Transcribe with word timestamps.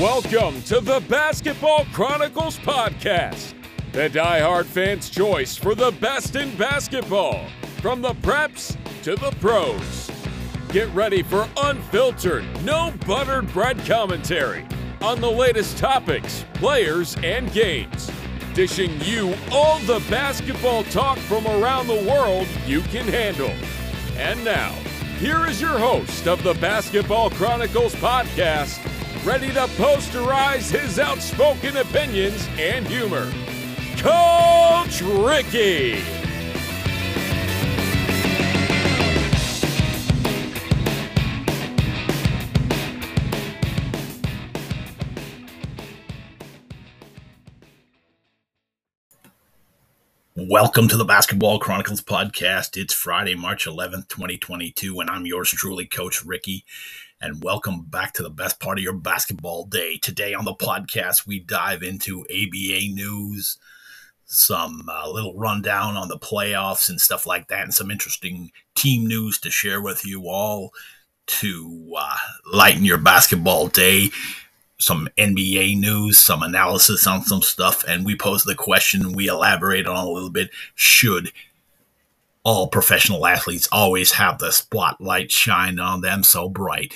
Welcome 0.00 0.60
to 0.64 0.82
the 0.82 1.02
Basketball 1.08 1.86
Chronicles 1.94 2.58
podcast, 2.58 3.54
the 3.92 4.10
die-hard 4.10 4.66
fans' 4.66 5.08
choice 5.08 5.56
for 5.56 5.74
the 5.74 5.90
best 5.90 6.36
in 6.36 6.54
basketball, 6.58 7.46
from 7.80 8.02
the 8.02 8.12
preps 8.16 8.76
to 9.04 9.16
the 9.16 9.30
pros. 9.40 10.10
Get 10.68 10.94
ready 10.94 11.22
for 11.22 11.48
unfiltered, 11.56 12.44
no 12.62 12.92
buttered 13.06 13.50
bread 13.54 13.78
commentary 13.86 14.66
on 15.00 15.22
the 15.22 15.30
latest 15.30 15.78
topics, 15.78 16.44
players, 16.52 17.16
and 17.22 17.50
games, 17.54 18.10
dishing 18.52 19.00
you 19.00 19.34
all 19.50 19.78
the 19.78 20.04
basketball 20.10 20.84
talk 20.84 21.16
from 21.20 21.46
around 21.46 21.86
the 21.86 22.04
world 22.06 22.46
you 22.66 22.82
can 22.82 23.08
handle. 23.08 23.54
And 24.18 24.44
now, 24.44 24.72
here 25.18 25.46
is 25.46 25.58
your 25.58 25.78
host 25.78 26.28
of 26.28 26.42
the 26.42 26.52
Basketball 26.52 27.30
Chronicles 27.30 27.94
podcast 27.94 28.78
ready 29.26 29.48
to 29.48 29.66
posterize 29.74 30.70
his 30.70 31.00
outspoken 31.00 31.76
opinions 31.78 32.48
and 32.60 32.86
humor. 32.86 33.28
Coach 33.96 35.02
Ricky. 35.02 36.00
Welcome 50.36 50.86
to 50.86 50.96
the 50.96 51.04
Basketball 51.04 51.58
Chronicles 51.58 52.00
podcast. 52.00 52.80
It's 52.80 52.94
Friday, 52.94 53.34
March 53.34 53.66
11th, 53.66 54.06
2022, 54.06 55.00
and 55.00 55.10
I'm 55.10 55.26
yours 55.26 55.50
truly, 55.50 55.84
Coach 55.84 56.24
Ricky 56.24 56.64
and 57.20 57.42
welcome 57.42 57.82
back 57.82 58.12
to 58.12 58.22
the 58.22 58.30
best 58.30 58.60
part 58.60 58.78
of 58.78 58.84
your 58.84 58.92
basketball 58.92 59.64
day. 59.64 59.96
Today 59.96 60.34
on 60.34 60.44
the 60.44 60.54
podcast, 60.54 61.26
we 61.26 61.40
dive 61.40 61.82
into 61.82 62.20
ABA 62.24 62.92
news, 62.92 63.58
some 64.26 64.86
uh, 64.88 65.10
little 65.10 65.34
rundown 65.34 65.96
on 65.96 66.08
the 66.08 66.18
playoffs 66.18 66.90
and 66.90 67.00
stuff 67.00 67.26
like 67.26 67.48
that, 67.48 67.62
and 67.62 67.72
some 67.72 67.90
interesting 67.90 68.50
team 68.74 69.06
news 69.06 69.38
to 69.40 69.50
share 69.50 69.80
with 69.80 70.04
you 70.04 70.28
all 70.28 70.72
to 71.26 71.94
uh, 71.96 72.16
lighten 72.52 72.84
your 72.84 72.98
basketball 72.98 73.68
day. 73.68 74.10
Some 74.78 75.08
NBA 75.16 75.80
news, 75.80 76.18
some 76.18 76.42
analysis 76.42 77.06
on 77.06 77.22
some 77.22 77.40
stuff, 77.40 77.82
and 77.88 78.04
we 78.04 78.14
pose 78.14 78.44
the 78.44 78.54
question 78.54 79.12
we 79.12 79.26
elaborate 79.26 79.86
on 79.86 80.06
a 80.06 80.10
little 80.10 80.28
bit. 80.28 80.50
Should 80.74 81.32
all 82.46 82.68
professional 82.68 83.26
athletes 83.26 83.68
always 83.72 84.12
have 84.12 84.38
the 84.38 84.52
spotlight 84.52 85.32
shine 85.32 85.80
on 85.80 86.00
them 86.00 86.22
so 86.22 86.48
bright. 86.48 86.94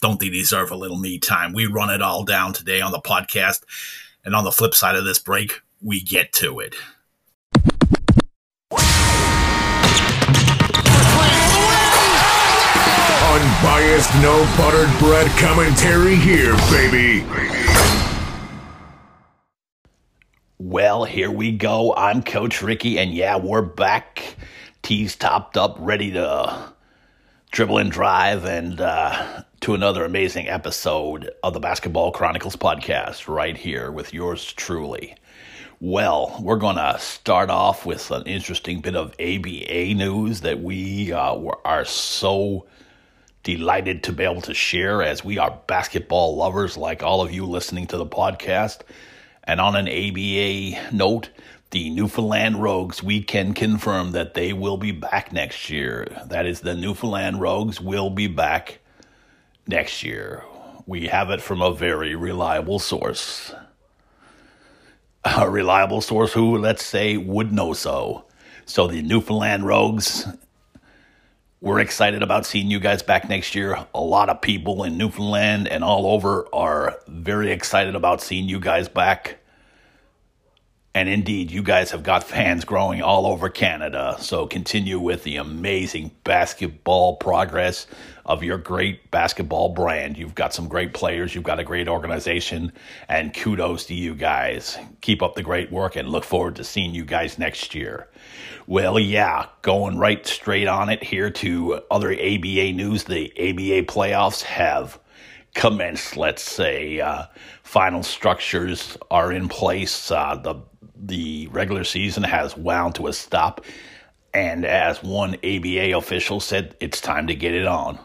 Don't 0.00 0.18
they 0.18 0.30
deserve 0.30 0.70
a 0.70 0.76
little 0.76 0.96
me 0.96 1.18
time? 1.18 1.52
We 1.52 1.66
run 1.66 1.90
it 1.90 2.00
all 2.00 2.24
down 2.24 2.54
today 2.54 2.80
on 2.80 2.90
the 2.90 2.98
podcast. 2.98 3.64
And 4.24 4.34
on 4.34 4.44
the 4.44 4.50
flip 4.50 4.74
side 4.74 4.96
of 4.96 5.04
this 5.04 5.18
break, 5.18 5.60
we 5.82 6.00
get 6.00 6.32
to 6.34 6.60
it. 6.60 6.74
Unbiased, 13.30 14.14
no 14.22 14.54
buttered 14.56 14.98
bread 14.98 15.30
commentary 15.38 16.16
here, 16.16 16.56
baby. 16.70 17.26
Well, 20.56 21.04
here 21.04 21.30
we 21.30 21.52
go. 21.52 21.94
I'm 21.94 22.22
Coach 22.22 22.62
Ricky, 22.62 22.98
and 22.98 23.12
yeah, 23.12 23.36
we're 23.36 23.60
back 23.60 24.36
tees 24.82 25.16
topped 25.16 25.56
up, 25.56 25.76
ready 25.78 26.10
to 26.12 26.72
dribble 27.50 27.78
and 27.78 27.90
drive, 27.90 28.44
and 28.44 28.80
uh, 28.80 29.42
to 29.60 29.74
another 29.74 30.04
amazing 30.04 30.48
episode 30.48 31.30
of 31.42 31.54
the 31.54 31.60
Basketball 31.60 32.12
Chronicles 32.12 32.56
podcast, 32.56 33.28
right 33.28 33.56
here 33.56 33.90
with 33.90 34.14
yours 34.14 34.52
truly. 34.52 35.16
Well, 35.80 36.36
we're 36.42 36.56
going 36.56 36.76
to 36.76 36.98
start 36.98 37.50
off 37.50 37.86
with 37.86 38.10
an 38.10 38.24
interesting 38.24 38.80
bit 38.80 38.96
of 38.96 39.14
ABA 39.20 39.94
news 39.94 40.40
that 40.40 40.60
we 40.60 41.12
uh, 41.12 41.36
are 41.64 41.84
so 41.84 42.66
delighted 43.44 44.02
to 44.02 44.12
be 44.12 44.24
able 44.24 44.42
to 44.42 44.54
share 44.54 45.02
as 45.02 45.24
we 45.24 45.38
are 45.38 45.58
basketball 45.68 46.36
lovers 46.36 46.76
like 46.76 47.02
all 47.02 47.22
of 47.22 47.32
you 47.32 47.46
listening 47.46 47.86
to 47.86 47.96
the 47.96 48.06
podcast. 48.06 48.80
And 49.44 49.60
on 49.60 49.76
an 49.76 49.88
ABA 49.88 50.94
note, 50.94 51.30
the 51.70 51.90
Newfoundland 51.90 52.62
Rogues, 52.62 53.02
we 53.02 53.22
can 53.22 53.52
confirm 53.52 54.12
that 54.12 54.34
they 54.34 54.52
will 54.52 54.78
be 54.78 54.92
back 54.92 55.32
next 55.32 55.68
year. 55.68 56.06
That 56.26 56.46
is, 56.46 56.60
the 56.60 56.74
Newfoundland 56.74 57.40
Rogues 57.40 57.80
will 57.80 58.08
be 58.10 58.26
back 58.26 58.78
next 59.66 60.02
year. 60.02 60.44
We 60.86 61.08
have 61.08 61.28
it 61.30 61.42
from 61.42 61.60
a 61.60 61.72
very 61.72 62.14
reliable 62.14 62.78
source. 62.78 63.52
A 65.24 65.50
reliable 65.50 66.00
source 66.00 66.32
who, 66.32 66.56
let's 66.56 66.84
say, 66.84 67.18
would 67.18 67.52
know 67.52 67.74
so. 67.74 68.24
So, 68.64 68.86
the 68.86 69.02
Newfoundland 69.02 69.66
Rogues, 69.66 70.26
we're 71.60 71.80
excited 71.80 72.22
about 72.22 72.46
seeing 72.46 72.70
you 72.70 72.80
guys 72.80 73.02
back 73.02 73.28
next 73.28 73.54
year. 73.54 73.84
A 73.94 74.00
lot 74.00 74.30
of 74.30 74.40
people 74.40 74.84
in 74.84 74.96
Newfoundland 74.96 75.68
and 75.68 75.84
all 75.84 76.06
over 76.06 76.46
are 76.54 76.98
very 77.08 77.50
excited 77.50 77.94
about 77.94 78.22
seeing 78.22 78.48
you 78.48 78.60
guys 78.60 78.88
back. 78.88 79.38
And 80.94 81.08
indeed, 81.08 81.50
you 81.50 81.62
guys 81.62 81.90
have 81.90 82.02
got 82.02 82.24
fans 82.24 82.64
growing 82.64 83.02
all 83.02 83.26
over 83.26 83.48
Canada. 83.50 84.16
So 84.18 84.46
continue 84.46 84.98
with 84.98 85.22
the 85.22 85.36
amazing 85.36 86.10
basketball 86.24 87.16
progress 87.16 87.86
of 88.24 88.42
your 88.42 88.58
great 88.58 89.10
basketball 89.10 89.68
brand. 89.68 90.18
You've 90.18 90.34
got 90.34 90.52
some 90.52 90.66
great 90.66 90.94
players, 90.94 91.34
you've 91.34 91.44
got 91.44 91.58
a 91.58 91.64
great 91.64 91.88
organization, 91.88 92.72
and 93.08 93.32
kudos 93.32 93.86
to 93.86 93.94
you 93.94 94.14
guys. 94.14 94.76
Keep 95.00 95.22
up 95.22 95.34
the 95.34 95.42
great 95.42 95.70
work 95.70 95.94
and 95.94 96.08
look 96.08 96.24
forward 96.24 96.56
to 96.56 96.64
seeing 96.64 96.94
you 96.94 97.04
guys 97.04 97.38
next 97.38 97.74
year. 97.74 98.08
Well, 98.66 98.98
yeah, 98.98 99.46
going 99.62 99.98
right 99.98 100.26
straight 100.26 100.68
on 100.68 100.88
it 100.88 101.02
here 101.02 101.30
to 101.30 101.80
other 101.90 102.12
ABA 102.12 102.72
news. 102.72 103.04
The 103.04 103.30
ABA 103.38 103.90
playoffs 103.92 104.42
have 104.42 104.98
commenced, 105.54 106.16
let's 106.16 106.42
say. 106.42 107.00
Uh, 107.00 107.24
final 107.62 108.02
structures 108.02 108.96
are 109.10 109.32
in 109.32 109.48
place. 109.48 110.10
Uh, 110.10 110.36
the 110.36 110.56
the 111.00 111.46
regular 111.48 111.84
season 111.84 112.22
has 112.22 112.56
wound 112.56 112.96
to 112.96 113.06
a 113.06 113.12
stop, 113.12 113.64
and 114.34 114.64
as 114.64 115.02
one 115.02 115.34
ABA 115.36 115.96
official 115.96 116.40
said, 116.40 116.76
it's 116.80 117.00
time 117.00 117.26
to 117.28 117.34
get 117.34 117.54
it 117.54 117.66
on. 117.66 117.98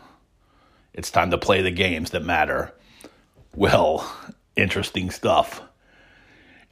It's 0.93 1.11
time 1.11 1.31
to 1.31 1.37
play 1.37 1.61
the 1.61 1.71
games 1.71 2.11
that 2.11 2.23
matter. 2.23 2.73
Well, 3.55 4.09
interesting 4.55 5.11
stuff. 5.11 5.61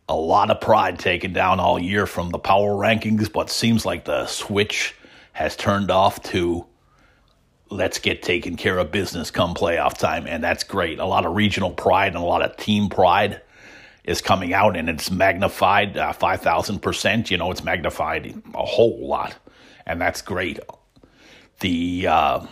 A 0.08 0.16
lot 0.16 0.52
of 0.52 0.62
pride 0.62 1.00
taken 1.00 1.32
down 1.34 1.60
all 1.60 1.80
year 1.80 2.06
from 2.06 2.30
the 2.30 2.40
power 2.40 2.72
rankings, 2.72 3.32
but 3.32 3.50
seems 3.50 3.86
like 3.86 4.06
the 4.06 4.26
switch 4.28 4.96
has 5.34 5.56
turned 5.56 5.90
off 5.90 6.22
to 6.24 6.66
let's 7.70 8.00
get 8.00 8.22
taken 8.22 8.58
care 8.58 8.78
of 8.78 8.92
business 8.92 9.32
come 9.32 9.54
playoff 9.54 9.98
time, 9.98 10.28
and 10.28 10.44
that's 10.44 10.64
great. 10.64 11.00
A 11.00 11.06
lot 11.06 11.26
of 11.26 11.36
regional 11.36 11.72
pride 11.72 12.14
and 12.14 12.18
a 12.18 12.26
lot 12.26 12.42
of 12.42 12.58
team 12.58 12.90
pride 12.90 13.42
is 14.04 14.22
coming 14.22 14.54
out 14.54 14.76
and 14.76 14.90
it's 14.90 15.12
magnified 15.12 15.98
uh, 15.98 16.14
5,000%. 16.14 17.30
You 17.30 17.38
know, 17.38 17.52
it's 17.52 17.64
magnified 17.64 18.42
a 18.54 18.66
whole 18.66 19.08
lot. 19.08 19.36
And 19.86 20.02
that's 20.02 20.22
great. 20.22 20.60
The, 21.60 22.08
uh, 22.08 22.46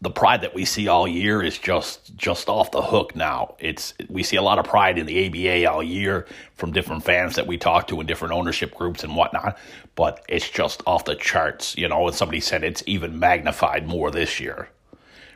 the 0.00 0.10
pride 0.10 0.42
that 0.42 0.54
we 0.54 0.64
see 0.64 0.86
all 0.86 1.08
year 1.08 1.42
is 1.42 1.58
just 1.58 2.14
just 2.16 2.48
off 2.48 2.70
the 2.70 2.82
hook 2.82 3.16
now. 3.16 3.56
It's 3.58 3.94
we 4.08 4.22
see 4.22 4.36
a 4.36 4.42
lot 4.42 4.58
of 4.58 4.64
pride 4.64 4.96
in 4.96 5.06
the 5.06 5.26
ABA 5.26 5.68
all 5.68 5.82
year 5.82 6.26
from 6.54 6.72
different 6.72 7.04
fans 7.04 7.34
that 7.34 7.46
we 7.46 7.58
talk 7.58 7.88
to 7.88 8.00
in 8.00 8.06
different 8.06 8.34
ownership 8.34 8.74
groups 8.74 9.02
and 9.02 9.16
whatnot, 9.16 9.58
but 9.96 10.24
it's 10.28 10.48
just 10.48 10.82
off 10.86 11.04
the 11.04 11.16
charts, 11.16 11.76
you 11.76 11.88
know. 11.88 12.06
And 12.06 12.14
somebody 12.14 12.40
said 12.40 12.62
it's 12.62 12.84
even 12.86 13.18
magnified 13.18 13.88
more 13.88 14.10
this 14.12 14.38
year 14.38 14.68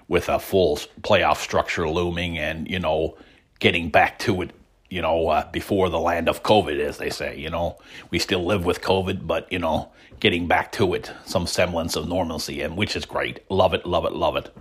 with 0.06 0.28
a 0.28 0.38
full 0.38 0.76
playoff 1.00 1.38
structure 1.38 1.88
looming 1.88 2.38
and 2.38 2.70
you 2.70 2.78
know 2.78 3.16
getting 3.58 3.90
back 3.90 4.19
to 4.20 4.43
it 4.43 4.50
you 4.92 5.00
know, 5.00 5.28
uh, 5.28 5.50
before 5.50 5.88
the 5.88 5.98
land 5.98 6.28
of 6.28 6.42
COVID, 6.42 6.78
as 6.78 6.98
they 6.98 7.08
say. 7.08 7.34
You 7.38 7.48
know, 7.48 7.78
we 8.10 8.18
still 8.18 8.44
live 8.44 8.66
with 8.66 8.82
COVID, 8.82 9.26
but, 9.26 9.50
you 9.50 9.58
know, 9.58 9.90
getting 10.20 10.46
back 10.46 10.70
to 10.72 10.92
it, 10.92 11.10
some 11.24 11.46
semblance 11.46 11.96
of 11.96 12.06
normalcy, 12.06 12.60
and 12.60 12.76
which 12.76 12.94
is 12.94 13.06
great. 13.06 13.40
Love 13.50 13.72
it, 13.72 13.86
love 13.86 14.04
it, 14.04 14.12
love 14.12 14.36
it. 14.36 14.54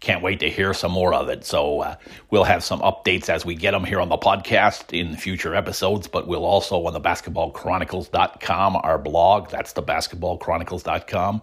Can't 0.00 0.20
wait 0.20 0.40
to 0.40 0.50
hear 0.50 0.74
some 0.74 0.90
more 0.90 1.14
of 1.14 1.28
it. 1.28 1.44
So 1.44 1.82
uh, 1.82 1.94
we'll 2.28 2.42
have 2.42 2.64
some 2.64 2.80
updates 2.80 3.28
as 3.28 3.46
we 3.46 3.54
get 3.54 3.70
them 3.70 3.84
here 3.84 4.00
on 4.00 4.08
the 4.08 4.18
podcast 4.18 4.92
in 4.92 5.16
future 5.16 5.54
episodes, 5.54 6.08
but 6.08 6.26
we'll 6.26 6.44
also 6.44 6.84
on 6.84 6.92
the 6.92 7.00
basketballchronicles.com, 7.00 8.76
our 8.76 8.98
blog, 8.98 9.50
that's 9.50 9.74
the 9.74 9.82
basketballchronicles.com. 9.82 11.40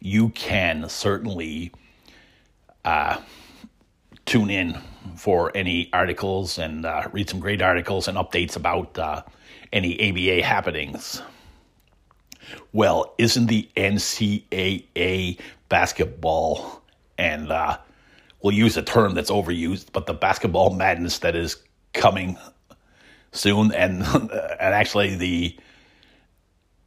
You 0.00 0.30
can 0.30 0.88
certainly 0.88 1.72
uh, 2.86 3.18
tune 4.28 4.50
in 4.50 4.78
for 5.16 5.50
any 5.56 5.88
articles 5.92 6.58
and 6.58 6.84
uh, 6.84 7.08
read 7.12 7.28
some 7.28 7.40
great 7.40 7.62
articles 7.62 8.06
and 8.08 8.18
updates 8.18 8.56
about 8.56 8.98
uh, 8.98 9.22
any 9.72 9.98
ABA 10.10 10.44
happenings. 10.46 11.22
Well, 12.72 13.14
isn't 13.16 13.46
the 13.46 13.68
NCAA 13.74 15.40
basketball 15.70 16.82
and 17.16 17.50
uh, 17.50 17.78
we'll 18.42 18.54
use 18.54 18.76
a 18.76 18.82
term 18.82 19.14
that's 19.14 19.30
overused, 19.30 19.86
but 19.92 20.04
the 20.06 20.14
basketball 20.14 20.74
madness 20.74 21.20
that 21.20 21.34
is 21.34 21.56
coming 21.94 22.36
soon, 23.32 23.72
and 23.72 24.02
and 24.04 24.30
actually 24.60 25.16
the 25.16 25.56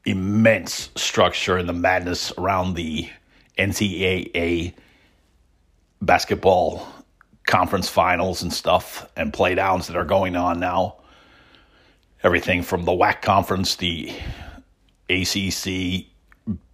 immense 0.05 0.89
structure 0.95 1.57
and 1.57 1.67
the 1.67 1.73
madness 1.73 2.31
around 2.38 2.75
the 2.75 3.09
NCAA 3.57 4.73
basketball 6.01 6.88
conference 7.45 7.89
finals 7.89 8.41
and 8.41 8.53
stuff 8.53 9.09
and 9.15 9.33
playdowns 9.33 9.88
that 9.88 9.95
are 9.95 10.05
going 10.05 10.35
on 10.35 10.59
now. 10.59 10.97
Everything 12.23 12.61
from 12.61 12.85
the 12.85 12.91
WAC 12.91 13.21
conference, 13.21 13.75
the 13.75 14.13
ACC, 15.09 16.05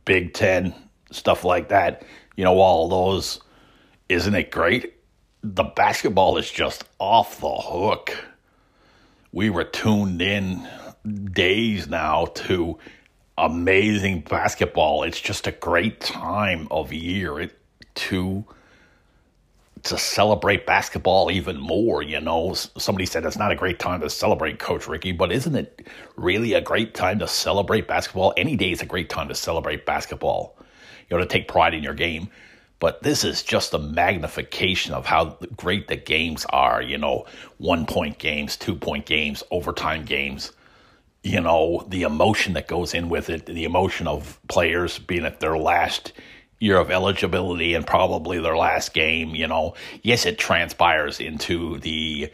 Big 0.05 0.33
Ten, 0.33 0.73
stuff 1.11 1.43
like 1.43 1.69
that. 1.69 2.03
You 2.35 2.43
know, 2.43 2.59
all 2.59 2.89
those. 2.89 3.41
Isn't 4.09 4.35
it 4.35 4.51
great? 4.51 4.93
The 5.43 5.63
basketball 5.63 6.37
is 6.37 6.49
just 6.49 6.83
off 6.99 7.39
the 7.39 7.49
hook. 7.49 8.15
We 9.31 9.49
were 9.49 9.63
tuned 9.63 10.21
in 10.21 10.67
days 11.31 11.87
now 11.87 12.25
to 12.25 12.77
amazing 13.37 14.21
basketball. 14.21 15.03
It's 15.03 15.21
just 15.21 15.47
a 15.47 15.51
great 15.51 16.01
time 16.01 16.67
of 16.71 16.91
year 16.91 17.39
it, 17.39 17.57
to 17.95 18.45
to 19.87 19.97
celebrate 19.97 20.65
basketball 20.65 21.31
even 21.31 21.59
more. 21.59 22.01
You 22.01 22.21
know, 22.21 22.53
somebody 22.53 23.05
said 23.05 23.25
it's 23.25 23.37
not 23.37 23.51
a 23.51 23.55
great 23.55 23.79
time 23.79 24.01
to 24.01 24.09
celebrate 24.09 24.59
Coach 24.59 24.87
Ricky, 24.87 25.11
but 25.11 25.31
isn't 25.31 25.55
it 25.55 25.87
really 26.15 26.53
a 26.53 26.61
great 26.61 26.93
time 26.93 27.19
to 27.19 27.27
celebrate 27.27 27.87
basketball? 27.87 28.33
Any 28.37 28.55
day 28.55 28.71
is 28.71 28.81
a 28.81 28.85
great 28.85 29.09
time 29.09 29.27
to 29.29 29.35
celebrate 29.35 29.85
basketball. 29.85 30.57
You 31.09 31.17
know, 31.17 31.23
to 31.23 31.29
take 31.29 31.47
pride 31.47 31.73
in 31.73 31.83
your 31.83 31.93
game. 31.93 32.29
But 32.79 33.01
this 33.01 33.23
is 33.23 33.41
just 33.41 33.73
a 33.73 33.79
magnification 33.79 34.93
of 34.93 35.05
how 35.05 35.37
great 35.55 35.87
the 35.87 35.95
games 35.95 36.45
are. 36.49 36.81
You 36.81 36.97
know, 36.97 37.25
one 37.57 37.85
point 37.85 38.19
games, 38.19 38.55
two 38.55 38.75
point 38.75 39.05
games, 39.05 39.41
overtime 39.49 40.05
games. 40.05 40.51
You 41.23 41.41
know, 41.41 41.85
the 41.87 42.03
emotion 42.03 42.53
that 42.53 42.67
goes 42.67 42.93
in 42.93 43.09
with 43.09 43.29
it, 43.29 43.45
the 43.45 43.63
emotion 43.63 44.07
of 44.07 44.39
players 44.47 44.99
being 44.99 45.25
at 45.25 45.39
their 45.39 45.57
last 45.57 46.11
year 46.59 46.77
of 46.77 46.89
eligibility 46.89 47.73
and 47.73 47.85
probably 47.85 48.39
their 48.39 48.57
last 48.57 48.93
game, 48.93 49.35
you 49.35 49.47
know, 49.47 49.75
yes, 50.01 50.25
it 50.25 50.39
transpires 50.39 51.19
into 51.19 51.77
the 51.79 52.31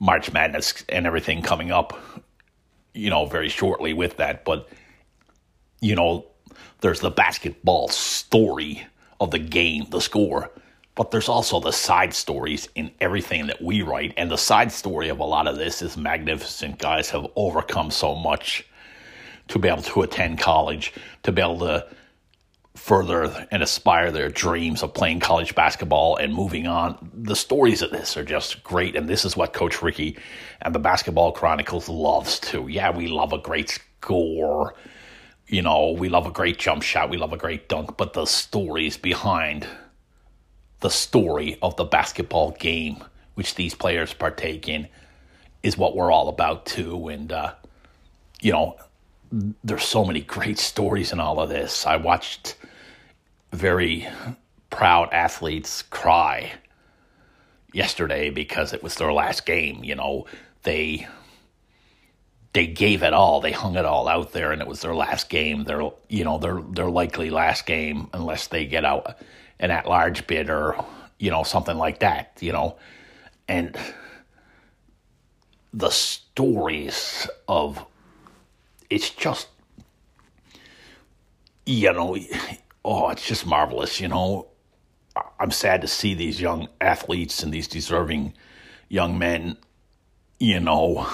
March 0.00 0.32
Madness 0.32 0.84
and 0.88 1.06
everything 1.06 1.42
coming 1.42 1.70
up, 1.70 1.98
you 2.94 3.10
know, 3.10 3.26
very 3.26 3.48
shortly 3.48 3.92
with 3.92 4.16
that. 4.16 4.44
But, 4.44 4.68
you 5.80 5.94
know, 5.94 6.26
there's 6.80 7.00
the 7.00 7.10
basketball 7.10 7.88
story 7.88 8.86
of 9.20 9.30
the 9.30 9.38
game, 9.38 9.86
the 9.90 10.00
score, 10.00 10.50
but 10.94 11.10
there's 11.10 11.28
also 11.28 11.60
the 11.60 11.72
side 11.72 12.14
stories 12.14 12.68
in 12.74 12.90
everything 13.00 13.46
that 13.46 13.62
we 13.62 13.82
write. 13.82 14.14
And 14.16 14.30
the 14.30 14.38
side 14.38 14.72
story 14.72 15.10
of 15.10 15.20
a 15.20 15.24
lot 15.24 15.46
of 15.46 15.56
this 15.56 15.82
is 15.82 15.96
magnificent. 15.96 16.78
Guys 16.78 17.10
have 17.10 17.26
overcome 17.36 17.90
so 17.90 18.14
much 18.14 18.66
to 19.48 19.58
be 19.58 19.68
able 19.68 19.82
to 19.82 20.02
attend 20.02 20.38
college, 20.38 20.94
to 21.22 21.32
be 21.32 21.42
able 21.42 21.58
to 21.60 21.86
further 22.86 23.48
and 23.50 23.64
aspire 23.64 24.12
their 24.12 24.28
dreams 24.28 24.80
of 24.80 24.94
playing 24.94 25.18
college 25.18 25.56
basketball 25.56 26.14
and 26.18 26.32
moving 26.32 26.68
on. 26.68 27.10
The 27.12 27.34
stories 27.34 27.82
of 27.82 27.90
this 27.90 28.16
are 28.16 28.24
just 28.24 28.62
great, 28.62 28.94
and 28.94 29.08
this 29.08 29.24
is 29.24 29.36
what 29.36 29.52
Coach 29.52 29.82
Ricky 29.82 30.16
and 30.62 30.72
the 30.72 30.78
Basketball 30.78 31.32
Chronicles 31.32 31.88
loves 31.88 32.38
too. 32.38 32.68
Yeah, 32.68 32.96
we 32.96 33.08
love 33.08 33.32
a 33.32 33.38
great 33.38 33.70
score. 33.70 34.76
You 35.48 35.62
know, 35.62 35.96
we 35.98 36.08
love 36.08 36.26
a 36.26 36.30
great 36.30 36.58
jump 36.58 36.84
shot, 36.84 37.10
we 37.10 37.16
love 37.16 37.32
a 37.32 37.36
great 37.36 37.68
dunk, 37.68 37.96
but 37.96 38.12
the 38.12 38.24
stories 38.24 38.96
behind 38.96 39.66
the 40.78 40.90
story 40.90 41.58
of 41.62 41.74
the 41.74 41.84
basketball 41.84 42.52
game, 42.52 43.02
which 43.34 43.56
these 43.56 43.74
players 43.74 44.14
partake 44.14 44.68
in, 44.68 44.86
is 45.64 45.76
what 45.76 45.96
we're 45.96 46.12
all 46.12 46.28
about 46.28 46.66
too. 46.66 47.08
And 47.08 47.32
uh, 47.32 47.54
you 48.40 48.52
know, 48.52 48.76
there's 49.64 49.82
so 49.82 50.04
many 50.04 50.20
great 50.20 50.60
stories 50.60 51.10
in 51.12 51.18
all 51.18 51.40
of 51.40 51.48
this. 51.48 51.84
I 51.84 51.96
watched 51.96 52.54
very 53.56 54.06
proud 54.70 55.08
athletes 55.12 55.82
cry 55.82 56.52
yesterday 57.72 58.30
because 58.30 58.72
it 58.72 58.82
was 58.82 58.96
their 58.96 59.12
last 59.12 59.46
game. 59.46 59.82
You 59.82 59.94
know, 59.94 60.26
they 60.62 61.06
they 62.52 62.66
gave 62.66 63.02
it 63.02 63.12
all. 63.12 63.40
They 63.40 63.52
hung 63.52 63.76
it 63.76 63.84
all 63.84 64.08
out 64.08 64.32
there, 64.32 64.52
and 64.52 64.62
it 64.62 64.68
was 64.68 64.80
their 64.80 64.94
last 64.94 65.28
game. 65.28 65.64
Their 65.64 65.90
you 66.08 66.24
know 66.24 66.38
their 66.38 66.60
their 66.60 66.90
likely 66.90 67.30
last 67.30 67.66
game 67.66 68.08
unless 68.12 68.46
they 68.46 68.66
get 68.66 68.84
out 68.84 69.16
an 69.58 69.70
at 69.70 69.88
large 69.88 70.26
bid 70.26 70.50
or 70.50 70.84
you 71.18 71.30
know 71.30 71.42
something 71.42 71.76
like 71.76 72.00
that. 72.00 72.36
You 72.40 72.52
know, 72.52 72.76
and 73.48 73.76
the 75.72 75.90
stories 75.90 77.28
of 77.48 77.84
it's 78.90 79.10
just 79.10 79.48
you 81.64 81.92
know 81.92 82.16
oh 82.86 83.10
it's 83.10 83.26
just 83.26 83.46
marvelous 83.46 84.00
you 84.00 84.08
know? 84.08 84.48
I'm 85.40 85.50
sad 85.50 85.80
to 85.80 85.88
see 85.88 86.14
these 86.14 86.40
young 86.40 86.68
athletes 86.80 87.42
and 87.42 87.52
these 87.52 87.68
deserving 87.68 88.34
young 88.88 89.18
men 89.18 89.58
you 90.38 90.60
know 90.60 91.06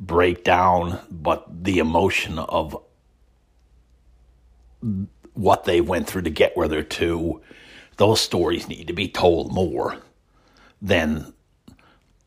break 0.00 0.44
down 0.44 0.98
but 1.10 1.64
the 1.64 1.78
emotion 1.78 2.38
of 2.38 2.76
what 5.34 5.64
they 5.64 5.80
went 5.80 6.06
through 6.06 6.22
to 6.22 6.30
get 6.30 6.56
where 6.56 6.68
they're 6.68 6.82
to 6.82 7.40
those 7.98 8.20
stories 8.20 8.68
need 8.68 8.86
to 8.86 8.94
be 8.94 9.08
told 9.08 9.52
more 9.52 9.98
than 10.80 11.34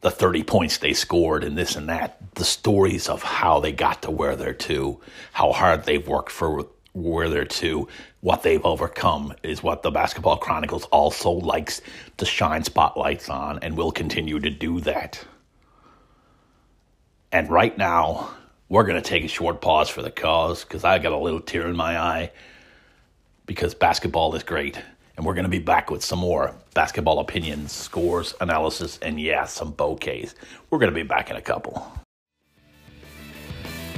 the 0.02 0.12
30 0.12 0.44
points 0.44 0.78
they 0.78 0.94
scored 0.94 1.44
and 1.44 1.58
this 1.58 1.76
and 1.76 1.90
that, 1.90 2.36
the 2.36 2.44
stories 2.44 3.10
of 3.10 3.24
how 3.24 3.60
they 3.60 3.72
got 3.72 4.02
to 4.04 4.12
where 4.12 4.36
they're 4.36 4.54
to, 4.54 5.00
how 5.32 5.52
hard 5.54 5.86
they've 5.86 6.08
worked 6.08 6.32
for 6.32 6.68
where 6.94 7.28
they're 7.28 7.46
to, 7.46 7.88
what 8.22 8.44
they've 8.44 8.64
overcome 8.64 9.34
is 9.44 9.64
what 9.64 9.82
the 9.82 9.92
Basketball 9.92 10.38
Chronicles 10.38 10.86
also 10.86 11.32
likes 11.32 11.82
to 12.18 12.26
shine 12.26 12.64
spotlights 12.64 13.30
on 13.30 13.60
and 13.62 13.76
will 13.76 13.92
continue 13.92 14.40
to 14.40 14.50
do 14.50 14.80
that. 14.82 15.24
And 17.32 17.50
right 17.50 17.76
now, 17.78 18.30
we're 18.70 18.84
going 18.84 19.02
to 19.02 19.08
take 19.08 19.24
a 19.24 19.28
short 19.28 19.60
pause 19.60 19.90
for 19.90 20.02
the 20.02 20.12
cause 20.12 20.64
because 20.64 20.84
I 20.84 21.00
got 21.00 21.12
a 21.12 21.18
little 21.18 21.42
tear 21.42 21.68
in 21.68 21.76
my 21.76 22.00
eye 22.00 22.32
because 23.46 23.74
basketball 23.74 24.36
is 24.36 24.44
great 24.44 24.80
and 25.18 25.26
we're 25.26 25.34
going 25.34 25.46
to 25.46 25.50
be 25.50 25.60
back 25.60 25.92
with 25.92 26.04
some 26.04 26.20
more 26.20 26.56
basketball 26.74 27.20
opinions, 27.20 27.72
scores, 27.72 28.34
analysis, 28.42 29.00
and 29.02 29.20
yeah, 29.20 29.46
some 29.46 29.72
bouquets. 29.72 30.36
We're 30.70 30.80
going 30.80 30.92
to 30.92 30.96
be 30.96 31.04
back 31.04 31.30
in 31.30 31.36
a 31.36 31.42
couple. 31.42 31.92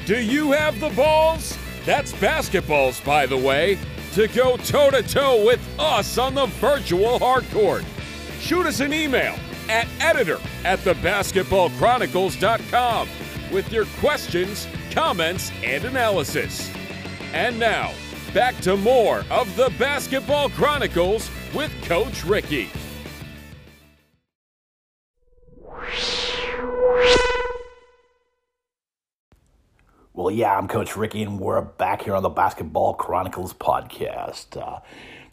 Do 0.05 0.21
you 0.21 0.51
have 0.51 0.79
the 0.79 0.89
balls? 0.89 1.57
That's 1.85 2.11
basketballs, 2.13 3.05
by 3.05 3.27
the 3.27 3.37
way, 3.37 3.77
to 4.13 4.27
go 4.29 4.57
toe 4.57 4.89
to 4.89 5.03
toe 5.03 5.45
with 5.45 5.61
us 5.79 6.17
on 6.17 6.33
the 6.33 6.47
virtual 6.47 7.19
hardcourt. 7.19 7.85
Shoot 8.39 8.65
us 8.65 8.79
an 8.79 8.91
email 8.93 9.35
at 9.69 9.87
editor 9.99 10.39
at 10.63 10.79
thebasketballchronicles.com 10.79 13.07
with 13.51 13.71
your 13.71 13.85
questions, 13.99 14.67
comments, 14.91 15.51
and 15.63 15.85
analysis. 15.85 16.71
And 17.33 17.59
now, 17.59 17.93
back 18.33 18.59
to 18.61 18.75
more 18.75 19.23
of 19.29 19.55
the 19.55 19.71
Basketball 19.77 20.49
Chronicles 20.49 21.29
with 21.53 21.71
Coach 21.83 22.25
Ricky. 22.25 22.71
Well, 30.15 30.31
yeah, 30.31 30.57
I'm 30.57 30.69
Coach 30.69 30.95
Ricky, 30.95 31.23
and 31.23 31.41
we're 31.41 31.59
back 31.59 32.03
here 32.03 32.15
on 32.15 32.23
the 32.23 32.29
Basketball 32.29 32.93
Chronicles 32.93 33.53
podcast. 33.53 34.55
Uh, 34.55 34.79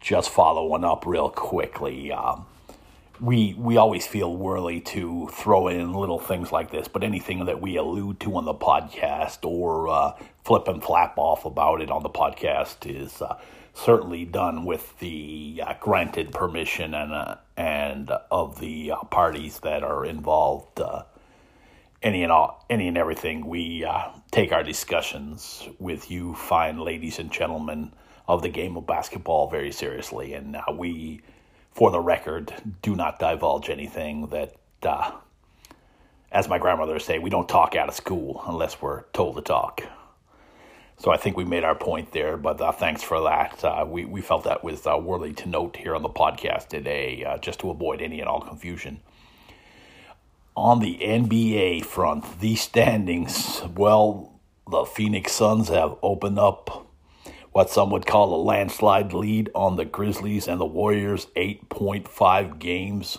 just 0.00 0.28
following 0.28 0.82
up 0.82 1.06
real 1.06 1.30
quickly. 1.30 2.10
Um, 2.10 2.46
we 3.20 3.54
we 3.56 3.76
always 3.76 4.08
feel 4.08 4.36
worthy 4.36 4.80
to 4.80 5.28
throw 5.28 5.68
in 5.68 5.92
little 5.92 6.18
things 6.18 6.50
like 6.50 6.72
this, 6.72 6.88
but 6.88 7.04
anything 7.04 7.44
that 7.44 7.60
we 7.60 7.76
allude 7.76 8.18
to 8.18 8.34
on 8.34 8.44
the 8.44 8.54
podcast 8.54 9.48
or 9.48 9.86
uh, 9.86 10.14
flip 10.44 10.66
and 10.66 10.82
flap 10.82 11.16
off 11.16 11.44
about 11.44 11.80
it 11.80 11.88
on 11.88 12.02
the 12.02 12.10
podcast 12.10 12.84
is 12.84 13.22
uh, 13.22 13.38
certainly 13.74 14.24
done 14.24 14.64
with 14.64 14.98
the 14.98 15.62
uh, 15.64 15.74
granted 15.78 16.32
permission 16.32 16.92
and 16.92 17.12
uh, 17.12 17.36
and 17.56 18.10
of 18.32 18.58
the 18.58 18.90
uh, 18.90 18.96
parties 19.04 19.60
that 19.60 19.84
are 19.84 20.04
involved. 20.04 20.80
Uh, 22.02 22.06
any 22.06 22.22
and 22.22 22.32
all, 22.32 22.64
any 22.68 22.88
and 22.88 22.98
everything, 22.98 23.46
we 23.46 23.86
take 24.30 24.52
our 24.52 24.62
discussions 24.62 25.68
with 25.78 26.10
you, 26.10 26.34
fine 26.34 26.78
ladies 26.78 27.18
and 27.18 27.30
gentlemen 27.30 27.92
of 28.28 28.42
the 28.42 28.48
game 28.48 28.76
of 28.76 28.86
basketball, 28.86 29.48
very 29.48 29.72
seriously, 29.72 30.34
and 30.34 30.56
we 30.74 31.22
for 31.72 31.90
the 31.90 32.00
record, 32.00 32.52
do 32.82 32.94
not 32.94 33.18
divulge 33.18 33.70
anything 33.70 34.26
that, 34.28 34.54
uh, 34.82 35.10
as 36.30 36.48
my 36.48 36.58
grandmother 36.58 36.92
would 36.92 37.02
say, 37.02 37.18
we 37.18 37.30
don't 37.30 37.48
talk 37.48 37.74
out 37.74 37.88
of 37.88 37.94
school 37.94 38.42
unless 38.46 38.80
we're 38.80 39.04
told 39.12 39.36
to 39.36 39.42
talk. 39.42 39.82
So 40.98 41.10
I 41.10 41.16
think 41.16 41.36
we 41.36 41.44
made 41.44 41.64
our 41.64 41.74
point 41.74 42.12
there, 42.12 42.36
but 42.36 42.60
uh, 42.60 42.72
thanks 42.72 43.02
for 43.02 43.22
that. 43.22 43.64
Uh, 43.64 43.86
we, 43.88 44.04
we 44.04 44.20
felt 44.20 44.44
that 44.44 44.62
was 44.62 44.86
uh, 44.86 44.98
worthy 44.98 45.32
to 45.32 45.48
note 45.48 45.76
here 45.76 45.96
on 45.96 46.02
the 46.02 46.10
podcast 46.10 46.68
today, 46.68 47.24
uh, 47.24 47.38
just 47.38 47.60
to 47.60 47.70
avoid 47.70 48.02
any 48.02 48.20
and 48.20 48.28
all 48.28 48.40
confusion. 48.40 49.00
On 50.54 50.80
the 50.80 50.98
NBA 50.98 51.84
front, 51.84 52.40
the 52.40 52.56
standings, 52.56 53.62
well, 53.74 54.38
the 54.70 54.84
Phoenix 54.84 55.32
Suns 55.32 55.68
have 55.68 55.96
opened 56.02 56.38
up 56.38 56.86
what 57.52 57.70
some 57.70 57.90
would 57.90 58.06
call 58.06 58.34
a 58.34 58.40
landslide 58.42 59.12
lead 59.14 59.50
on 59.54 59.76
the 59.76 59.84
Grizzlies 59.84 60.48
and 60.48 60.60
the 60.60 60.66
Warriors, 60.66 61.26
8.5 61.36 62.58
games, 62.58 63.18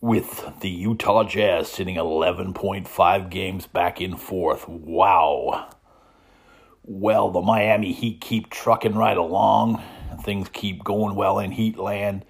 with 0.00 0.50
the 0.60 0.70
Utah 0.70 1.24
Jazz 1.24 1.68
sitting 1.68 1.96
11.5 1.96 3.30
games 3.30 3.66
back 3.66 4.00
in 4.00 4.16
fourth. 4.16 4.68
Wow. 4.68 5.70
Well, 6.84 7.30
the 7.30 7.42
Miami 7.42 7.92
Heat 7.92 8.20
keep 8.20 8.50
trucking 8.50 8.94
right 8.94 9.16
along. 9.16 9.82
Things 10.22 10.48
keep 10.52 10.84
going 10.84 11.14
well 11.14 11.38
in 11.38 11.52
Heatland. 11.52 12.22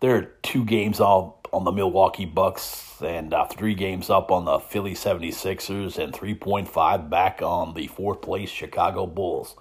They're 0.00 0.32
two 0.42 0.64
games 0.64 1.00
up 1.00 1.41
on 1.52 1.64
the 1.64 1.72
Milwaukee 1.72 2.24
Bucks 2.24 3.00
and 3.02 3.34
uh, 3.34 3.46
three 3.46 3.74
games 3.74 4.08
up 4.08 4.30
on 4.30 4.44
the 4.44 4.58
Philly 4.58 4.94
76ers 4.94 5.98
and 5.98 6.12
3.5 6.12 7.10
back 7.10 7.42
on 7.42 7.74
the 7.74 7.86
fourth 7.88 8.22
place 8.22 8.50
Chicago 8.50 9.06
Bulls 9.06 9.56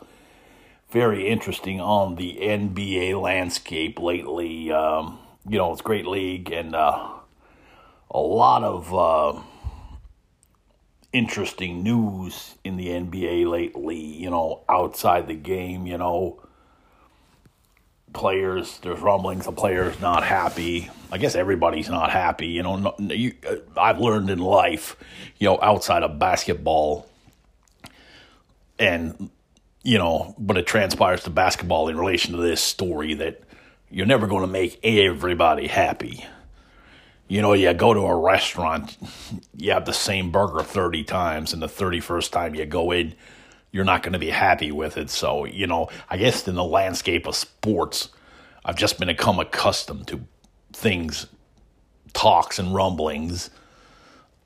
very 0.92 1.28
interesting 1.28 1.80
on 1.80 2.16
the 2.16 2.38
NBA 2.42 3.20
landscape 3.20 4.00
lately. 4.00 4.72
Um, 4.72 5.20
you 5.48 5.58
know, 5.58 5.72
it's 5.72 5.82
great 5.82 6.06
league 6.06 6.52
and 6.52 6.76
uh, 6.76 7.10
a 8.10 8.20
lot 8.20 8.64
of 8.64 8.94
uh, 8.94 9.42
interesting 11.14 11.82
news 11.82 12.56
in 12.66 12.76
the 12.76 12.88
NBA 12.88 13.50
lately. 13.50 14.00
You 14.00 14.30
know, 14.30 14.64
outside 14.68 15.28
the 15.28 15.34
game, 15.34 15.88
you 15.88 15.98
know, 15.98 16.44
players, 18.14 18.80
there's 18.80 19.00
rumblings 19.00 19.48
of 19.48 19.56
players 19.56 20.00
not 20.00 20.24
happy. 20.24 20.90
I 21.12 21.18
guess 21.18 21.36
everybody's 21.36 21.90
not 21.90 22.12
happy. 22.12 22.48
You 22.48 22.64
know, 22.64 22.76
no, 22.78 22.96
you, 23.14 23.34
uh, 23.48 23.56
I've 23.78 24.00
learned 24.00 24.30
in 24.30 24.40
life, 24.40 24.96
you 25.40 25.48
know, 25.48 25.60
outside 25.62 26.04
of 26.04 26.20
basketball 26.20 27.08
and 28.80 29.30
you 29.84 29.98
know, 29.98 30.36
but 30.38 30.58
it 30.58 30.68
transpires 30.68 31.24
to 31.24 31.30
basketball 31.30 31.88
in 31.88 31.98
relation 31.98 32.36
to 32.36 32.42
this 32.42 32.62
story 32.62 33.16
that 33.16 33.42
you're 33.90 34.06
never 34.06 34.28
going 34.28 34.42
to 34.42 34.52
make 34.52 34.80
everybody 34.84 35.68
happy. 35.68 36.26
You 37.28 37.42
know, 37.42 37.54
you 37.54 37.74
go 37.74 37.94
to 37.94 38.02
a 38.02 38.16
restaurant, 38.16 38.98
you 39.56 39.72
have 39.72 39.86
the 39.86 39.94
same 39.94 40.32
burger 40.32 40.64
30 40.64 41.04
times, 41.04 41.54
and 41.54 41.62
the 41.62 41.68
31st 41.68 42.32
time 42.32 42.56
you 42.56 42.66
go 42.66 42.92
in, 42.92 43.16
you're 43.72 43.86
not 43.86 44.04
going 44.04 44.14
to 44.14 44.20
be 44.20 44.30
happy 44.30 44.72
with 44.72 44.98
it. 44.98 45.10
So, 45.10 45.46
you 45.46 45.68
know, 45.68 45.90
I 46.10 46.18
guess 46.18 46.48
in 46.48 46.56
the 46.56 46.64
landscape 46.64 47.26
of 47.26 47.36
sports, 47.36 48.10
I've 48.66 48.76
just 48.76 49.00
been 49.00 49.08
become 49.08 49.40
accustomed 49.40 50.08
to 50.08 50.22
things, 50.74 51.28
talks, 52.14 52.60
and 52.60 52.74
rumblings 52.74 53.50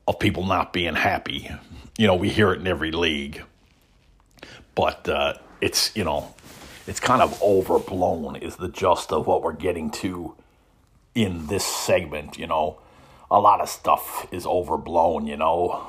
of 0.08 0.20
people 0.20 0.46
not 0.46 0.74
being 0.74 0.96
happy. 0.96 1.50
You 1.98 2.08
know, 2.08 2.16
we 2.16 2.30
hear 2.30 2.52
it 2.54 2.60
in 2.60 2.68
every 2.68 2.92
league 2.92 3.44
but 4.76 5.08
uh, 5.10 5.34
it's 5.62 5.96
you 5.96 6.04
know 6.04 6.36
it's 6.86 7.00
kind 7.00 7.22
of 7.22 7.42
overblown 7.42 8.36
is 8.36 8.58
the 8.58 8.68
gist 8.68 9.12
of 9.12 9.26
what 9.26 9.42
we're 9.42 9.54
getting 9.54 9.90
to 9.90 10.36
in 11.16 11.48
this 11.48 11.66
segment 11.66 12.38
you 12.38 12.46
know 12.46 12.78
a 13.32 13.40
lot 13.40 13.62
of 13.62 13.70
stuff 13.70 14.28
is 14.32 14.46
overblown 14.46 15.26
you 15.26 15.38
know 15.38 15.88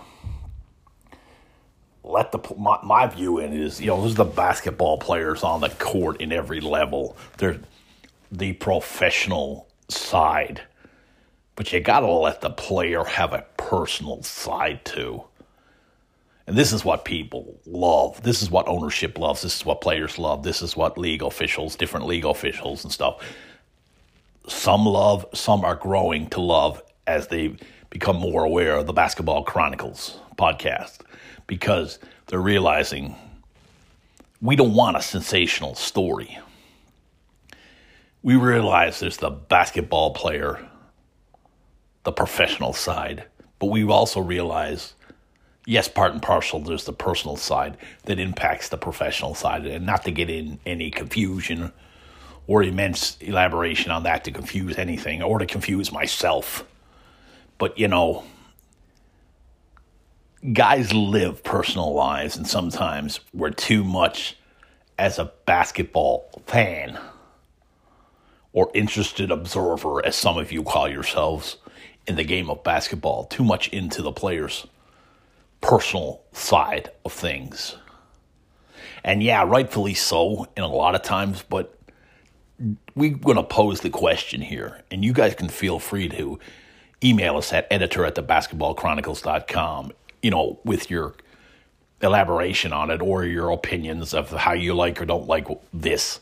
let 2.06 2.32
the 2.32 2.38
my, 2.56 2.78
my 2.82 3.06
view 3.06 3.38
in 3.38 3.52
is 3.52 3.80
you 3.80 3.88
know 3.88 4.00
there's 4.00 4.14
the 4.14 4.24
basketball 4.24 4.98
players 4.98 5.42
on 5.42 5.60
the 5.60 5.68
court 5.70 6.20
in 6.20 6.32
every 6.32 6.60
level 6.60 7.16
they're 7.38 7.58
the 8.30 8.52
professional 8.54 9.68
side 9.88 10.62
but 11.54 11.72
you 11.72 11.80
got 11.80 12.00
to 12.00 12.10
let 12.10 12.40
the 12.40 12.50
player 12.50 13.04
have 13.04 13.32
a 13.32 13.44
personal 13.56 14.22
side 14.22 14.84
too 14.84 15.22
and 16.48 16.56
this 16.56 16.72
is 16.72 16.84
what 16.84 17.04
people 17.04 17.60
love. 17.66 18.22
This 18.22 18.40
is 18.40 18.48
what 18.48 18.68
ownership 18.68 19.18
loves. 19.18 19.42
This 19.42 19.56
is 19.56 19.66
what 19.66 19.80
players 19.80 20.16
love. 20.16 20.44
This 20.44 20.62
is 20.62 20.76
what 20.76 20.96
league 20.96 21.24
officials, 21.24 21.74
different 21.74 22.06
league 22.06 22.24
officials 22.24 22.84
and 22.84 22.92
stuff, 22.92 23.20
some 24.46 24.86
love, 24.86 25.26
some 25.34 25.64
are 25.64 25.74
growing 25.74 26.28
to 26.30 26.40
love 26.40 26.80
as 27.08 27.26
they 27.26 27.56
become 27.90 28.16
more 28.16 28.44
aware 28.44 28.76
of 28.76 28.86
the 28.86 28.92
Basketball 28.92 29.42
Chronicles 29.42 30.20
podcast 30.36 30.98
because 31.46 31.98
they're 32.26 32.40
realizing 32.40 33.14
we 34.40 34.56
don't 34.56 34.74
want 34.74 34.96
a 34.96 35.02
sensational 35.02 35.74
story. 35.74 36.38
We 38.22 38.36
realize 38.36 39.00
there's 39.00 39.18
the 39.18 39.30
basketball 39.30 40.12
player, 40.12 40.66
the 42.02 42.12
professional 42.12 42.72
side, 42.72 43.24
but 43.58 43.66
we 43.66 43.84
also 43.84 44.20
realize 44.20 44.94
yes, 45.66 45.88
part 45.88 46.12
and 46.12 46.22
parcel, 46.22 46.60
there's 46.60 46.84
the 46.84 46.92
personal 46.92 47.36
side 47.36 47.76
that 48.04 48.18
impacts 48.18 48.68
the 48.68 48.78
professional 48.78 49.34
side, 49.34 49.66
and 49.66 49.84
not 49.84 50.04
to 50.04 50.10
get 50.10 50.30
in 50.30 50.58
any 50.64 50.90
confusion 50.90 51.72
or 52.46 52.62
immense 52.62 53.18
elaboration 53.20 53.90
on 53.90 54.04
that 54.04 54.24
to 54.24 54.30
confuse 54.30 54.78
anything 54.78 55.22
or 55.22 55.40
to 55.40 55.46
confuse 55.46 55.90
myself. 55.92 56.64
But, 57.58 57.76
you 57.78 57.88
know, 57.88 58.24
guys 60.52 60.92
live 60.92 61.42
personal 61.42 61.94
lives, 61.94 62.36
and 62.36 62.46
sometimes 62.46 63.20
we're 63.34 63.50
too 63.50 63.84
much 63.84 64.36
as 64.98 65.18
a 65.18 65.32
basketball 65.44 66.30
fan 66.46 66.98
or 68.52 68.70
interested 68.72 69.30
observer, 69.30 70.04
as 70.04 70.16
some 70.16 70.38
of 70.38 70.50
you 70.50 70.62
call 70.62 70.88
yourselves, 70.88 71.56
in 72.06 72.16
the 72.16 72.24
game 72.24 72.48
of 72.48 72.62
basketball, 72.64 73.24
too 73.24 73.44
much 73.44 73.68
into 73.68 74.00
the 74.00 74.12
players 74.12 74.66
personal 75.60 76.22
side 76.32 76.90
of 77.04 77.12
things. 77.12 77.76
And 79.02 79.22
yeah, 79.22 79.44
rightfully 79.44 79.94
so 79.94 80.46
in 80.56 80.62
a 80.62 80.68
lot 80.68 80.94
of 80.94 81.02
times, 81.02 81.42
but 81.42 81.78
we're 82.94 83.16
going 83.16 83.36
to 83.36 83.42
pose 83.42 83.80
the 83.80 83.90
question 83.90 84.40
here, 84.40 84.82
and 84.90 85.04
you 85.04 85.12
guys 85.12 85.34
can 85.34 85.48
feel 85.48 85.78
free 85.78 86.08
to 86.10 86.38
email 87.04 87.36
us 87.36 87.52
at 87.52 87.66
editor 87.70 88.04
at 88.04 88.14
the 88.14 88.22
basketballchronicles.com, 88.22 89.92
you 90.26 90.30
know, 90.30 90.58
with 90.64 90.90
your 90.90 91.14
elaboration 92.02 92.72
on 92.72 92.90
it 92.90 93.00
or 93.00 93.24
your 93.24 93.50
opinions 93.50 94.12
of 94.12 94.30
how 94.30 94.52
you 94.52 94.74
like 94.74 95.00
or 95.00 95.06
don't 95.06 95.28
like 95.28 95.46
this 95.72 96.20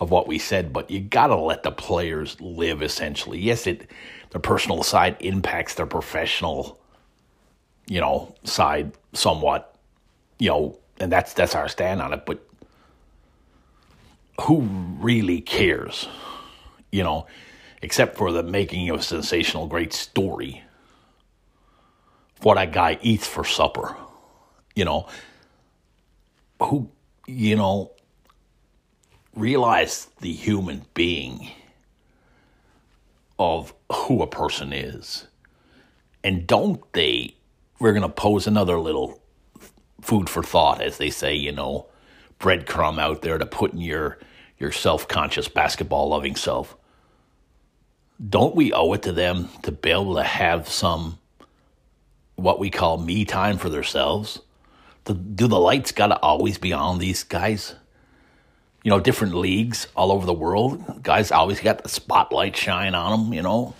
of 0.00 0.10
what 0.10 0.26
we 0.26 0.38
said, 0.38 0.72
but 0.72 0.90
you 0.90 1.00
got 1.00 1.28
to 1.28 1.36
let 1.36 1.62
the 1.62 1.70
players 1.70 2.40
live 2.40 2.82
essentially. 2.82 3.38
Yes, 3.38 3.66
it 3.66 3.90
the 4.30 4.40
personal 4.40 4.82
side 4.82 5.16
impacts 5.20 5.74
their 5.74 5.86
professional 5.86 6.80
you 7.86 8.00
know, 8.00 8.34
side 8.44 8.92
somewhat, 9.12 9.76
you 10.38 10.48
know, 10.48 10.78
and 10.98 11.12
that's 11.12 11.34
that's 11.34 11.54
our 11.54 11.68
stand 11.68 12.00
on 12.00 12.14
it. 12.14 12.24
But 12.26 12.46
who 14.42 14.62
really 15.00 15.40
cares, 15.40 16.08
you 16.90 17.04
know, 17.04 17.26
except 17.82 18.16
for 18.16 18.32
the 18.32 18.42
making 18.42 18.88
of 18.90 19.00
a 19.00 19.02
sensational, 19.02 19.66
great 19.66 19.92
story? 19.92 20.63
What 22.44 22.60
a 22.60 22.66
guy 22.66 22.98
eats 23.00 23.26
for 23.26 23.42
supper, 23.42 23.96
you 24.76 24.84
know, 24.84 25.08
who, 26.60 26.90
you 27.26 27.56
know, 27.56 27.92
realize 29.34 30.08
the 30.20 30.30
human 30.30 30.84
being 30.92 31.50
of 33.38 33.72
who 33.90 34.20
a 34.20 34.26
person 34.26 34.74
is. 34.74 35.26
And 36.22 36.46
don't 36.46 36.80
they 36.92 37.34
we're 37.78 37.94
going 37.94 38.02
to 38.02 38.10
pose 38.10 38.46
another 38.46 38.78
little 38.78 39.22
food 40.02 40.28
for 40.28 40.42
thought, 40.42 40.82
as 40.82 40.98
they 40.98 41.08
say, 41.08 41.34
you 41.34 41.50
know, 41.52 41.86
breadcrumb 42.38 43.00
out 43.00 43.22
there 43.22 43.38
to 43.38 43.46
put 43.46 43.72
in 43.72 43.80
your, 43.80 44.18
your 44.58 44.70
self 44.70 45.08
conscious 45.08 45.48
basketball 45.48 46.10
loving 46.10 46.36
self. 46.36 46.76
Don't 48.28 48.54
we 48.54 48.70
owe 48.70 48.92
it 48.92 49.00
to 49.04 49.12
them 49.12 49.48
to 49.62 49.72
be 49.72 49.90
able 49.90 50.16
to 50.16 50.22
have 50.22 50.68
some 50.68 51.18
what 52.36 52.58
we 52.58 52.70
call 52.70 52.98
me 52.98 53.24
time 53.24 53.58
for 53.58 53.68
themselves? 53.68 54.40
Do, 55.04 55.14
do 55.14 55.46
the 55.46 55.60
lights 55.60 55.92
got 55.92 56.08
to 56.08 56.18
always 56.20 56.58
be 56.58 56.72
on 56.72 56.98
these 56.98 57.22
guys? 57.22 57.74
You 58.82 58.90
know, 58.90 59.00
different 59.00 59.34
leagues 59.34 59.86
all 59.96 60.12
over 60.12 60.26
the 60.26 60.32
world. 60.32 61.02
Guys 61.02 61.30
always 61.30 61.60
got 61.60 61.82
the 61.82 61.88
spotlight 61.88 62.56
shine 62.56 62.94
on 62.94 63.24
them, 63.24 63.32
you 63.32 63.42
know 63.42 63.74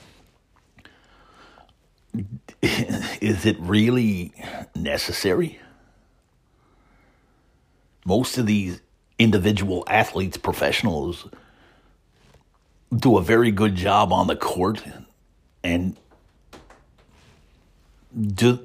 is 2.63 3.45
it 3.45 3.57
really 3.59 4.33
necessary? 4.75 5.59
Most 8.07 8.39
of 8.39 8.47
these 8.47 8.81
individual 9.19 9.85
athletes, 9.89 10.37
professionals, 10.37 11.27
do 12.95 13.17
a 13.17 13.23
very 13.23 13.51
good 13.51 13.75
job 13.75 14.13
on 14.13 14.27
the 14.27 14.37
court 14.37 14.83
and 15.63 15.97
do, 18.15 18.57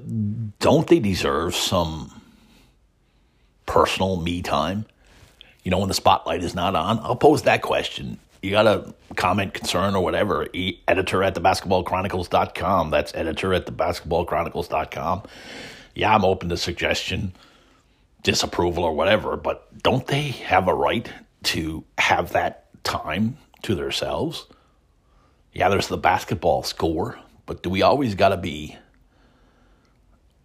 don't 0.58 0.86
they 0.86 1.00
deserve 1.00 1.54
some 1.54 2.20
personal 3.66 4.16
me 4.16 4.42
time? 4.42 4.86
You 5.62 5.70
know, 5.70 5.78
when 5.78 5.88
the 5.88 5.94
spotlight 5.94 6.42
is 6.42 6.54
not 6.54 6.74
on? 6.74 6.98
I'll 7.00 7.16
pose 7.16 7.42
that 7.42 7.62
question. 7.62 8.18
You 8.42 8.50
got 8.52 8.66
a 8.66 8.94
comment, 9.16 9.52
concern, 9.52 9.94
or 9.94 10.02
whatever, 10.02 10.48
e- 10.54 10.80
editor 10.88 11.22
at 11.22 11.34
thebasketballchronicles.com. 11.34 12.90
That's 12.90 13.14
editor 13.14 13.52
at 13.52 13.66
thebasketballchronicles.com. 13.66 15.22
Yeah, 15.94 16.14
I'm 16.14 16.24
open 16.24 16.48
to 16.48 16.56
suggestion, 16.56 17.34
disapproval, 18.22 18.84
or 18.84 18.94
whatever, 18.94 19.36
but 19.36 19.82
don't 19.82 20.06
they 20.06 20.28
have 20.28 20.68
a 20.68 20.74
right 20.74 21.10
to 21.42 21.84
have 21.98 22.32
that 22.32 22.66
time 22.82 23.36
to 23.62 23.74
themselves? 23.74 24.46
Yeah, 25.52 25.68
there's 25.68 25.88
the 25.88 25.98
basketball 25.98 26.62
score, 26.62 27.18
but 27.44 27.62
do 27.62 27.68
we 27.68 27.82
always 27.82 28.14
got 28.14 28.30
to 28.30 28.36
be 28.38 28.78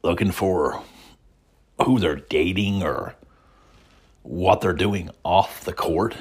looking 0.05 0.31
for 0.31 0.81
who 1.83 1.99
they're 1.99 2.15
dating 2.15 2.83
or 2.83 3.15
what 4.23 4.61
they're 4.61 4.73
doing 4.73 5.09
off 5.23 5.65
the 5.65 5.73
court? 5.73 6.15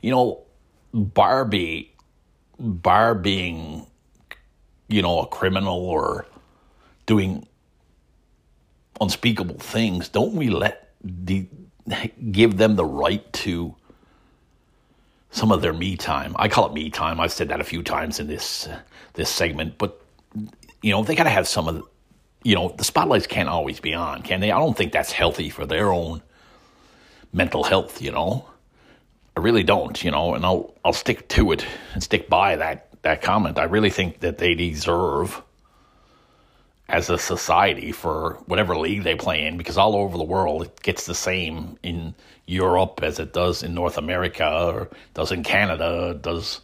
You 0.00 0.12
know, 0.12 0.42
Barbie, 0.94 1.94
bar 2.58 3.14
being, 3.14 3.86
you 4.88 5.02
know, 5.02 5.20
a 5.20 5.26
criminal 5.26 5.78
or 5.78 6.26
doing 7.04 7.46
unspeakable 9.00 9.58
things, 9.58 10.08
don't 10.08 10.34
we 10.34 10.48
let 10.48 10.92
the 11.02 11.46
give 12.32 12.56
them 12.56 12.76
the 12.76 12.84
right 12.84 13.30
to 13.32 13.74
some 15.30 15.52
of 15.52 15.60
their 15.60 15.72
me 15.72 15.96
time? 15.96 16.34
I 16.38 16.48
call 16.48 16.66
it 16.66 16.72
me 16.72 16.90
time. 16.90 17.20
I've 17.20 17.32
said 17.32 17.48
that 17.48 17.60
a 17.60 17.64
few 17.64 17.82
times 17.82 18.20
in 18.20 18.26
this 18.26 18.68
this 19.14 19.28
segment, 19.28 19.76
but 19.78 20.00
you 20.82 20.92
know, 20.92 21.02
they 21.02 21.14
got 21.14 21.24
to 21.24 21.30
have 21.30 21.48
some 21.48 21.68
of 21.68 21.82
you 22.42 22.54
know, 22.54 22.74
the 22.76 22.84
spotlights 22.84 23.26
can't 23.26 23.48
always 23.48 23.80
be 23.80 23.94
on, 23.94 24.22
can 24.22 24.40
they? 24.40 24.52
I 24.52 24.58
don't 24.58 24.76
think 24.76 24.92
that's 24.92 25.12
healthy 25.12 25.50
for 25.50 25.66
their 25.66 25.92
own 25.92 26.22
mental 27.32 27.64
health, 27.64 28.00
you 28.00 28.12
know. 28.12 28.48
I 29.36 29.40
really 29.40 29.62
don't, 29.62 30.02
you 30.02 30.10
know, 30.10 30.34
and 30.34 30.44
I'll 30.44 30.74
I'll 30.84 30.92
stick 30.92 31.28
to 31.28 31.52
it 31.52 31.66
and 31.92 32.02
stick 32.02 32.28
by 32.28 32.56
that 32.56 32.88
that 33.02 33.22
comment. 33.22 33.58
I 33.58 33.64
really 33.64 33.90
think 33.90 34.20
that 34.20 34.38
they 34.38 34.54
deserve 34.54 35.42
as 36.88 37.10
a 37.10 37.18
society 37.18 37.92
for 37.92 38.34
whatever 38.46 38.76
league 38.76 39.02
they 39.02 39.16
play 39.16 39.44
in 39.44 39.56
because 39.56 39.76
all 39.76 39.96
over 39.96 40.16
the 40.16 40.24
world 40.24 40.62
it 40.62 40.82
gets 40.82 41.06
the 41.06 41.14
same 41.14 41.76
in 41.82 42.14
Europe 42.46 43.00
as 43.02 43.18
it 43.18 43.32
does 43.32 43.62
in 43.62 43.74
North 43.74 43.98
America 43.98 44.48
or 44.48 44.88
does 45.14 45.32
in 45.32 45.42
Canada, 45.42 46.14
does 46.20 46.60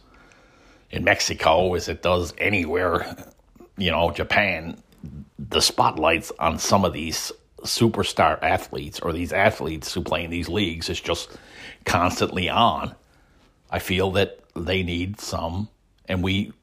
in 0.91 1.03
Mexico 1.03 1.73
as 1.73 1.89
it 1.89 2.01
does 2.01 2.33
anywhere, 2.37 3.15
you 3.77 3.91
know, 3.91 4.11
Japan. 4.11 4.77
The 5.39 5.61
spotlights 5.61 6.31
on 6.39 6.59
some 6.59 6.85
of 6.85 6.93
these 6.93 7.31
superstar 7.63 8.41
athletes 8.41 8.99
or 8.99 9.13
these 9.13 9.33
athletes 9.33 9.93
who 9.93 10.01
play 10.01 10.23
in 10.25 10.31
these 10.31 10.49
leagues 10.49 10.89
is 10.89 10.99
just 10.99 11.29
constantly 11.85 12.49
on. 12.49 12.95
I 13.69 13.79
feel 13.79 14.11
that 14.11 14.39
they 14.55 14.83
need 14.83 15.19
some, 15.19 15.69
and 16.07 16.23
we 16.23 16.53